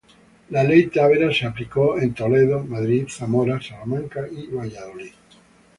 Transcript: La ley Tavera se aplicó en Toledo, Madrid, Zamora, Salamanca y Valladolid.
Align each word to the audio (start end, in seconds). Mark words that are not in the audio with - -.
La 0.49 0.63
ley 0.63 0.87
Tavera 0.89 1.31
se 1.31 1.45
aplicó 1.45 1.99
en 1.99 2.15
Toledo, 2.15 2.63
Madrid, 2.63 3.05
Zamora, 3.07 3.61
Salamanca 3.61 4.25
y 4.31 4.47
Valladolid. 4.47 5.11